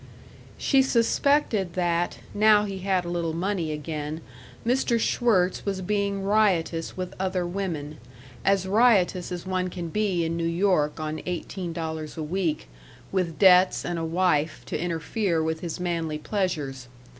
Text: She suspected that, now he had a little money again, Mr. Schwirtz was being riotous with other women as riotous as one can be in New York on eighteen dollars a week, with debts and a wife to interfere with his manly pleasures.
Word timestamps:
She 0.57 0.81
suspected 0.81 1.73
that, 1.75 2.17
now 2.33 2.65
he 2.65 2.79
had 2.79 3.05
a 3.05 3.09
little 3.09 3.33
money 3.35 3.71
again, 3.71 4.21
Mr. 4.65 4.99
Schwirtz 4.99 5.63
was 5.63 5.81
being 5.83 6.23
riotous 6.23 6.97
with 6.97 7.13
other 7.19 7.45
women 7.45 7.99
as 8.43 8.67
riotous 8.67 9.31
as 9.31 9.45
one 9.45 9.67
can 9.67 9.89
be 9.89 10.25
in 10.25 10.35
New 10.35 10.43
York 10.43 10.99
on 10.99 11.21
eighteen 11.27 11.71
dollars 11.71 12.17
a 12.17 12.23
week, 12.23 12.67
with 13.11 13.37
debts 13.37 13.85
and 13.85 13.99
a 13.99 14.03
wife 14.03 14.63
to 14.65 14.81
interfere 14.83 15.43
with 15.43 15.59
his 15.59 15.79
manly 15.79 16.17
pleasures. 16.17 16.87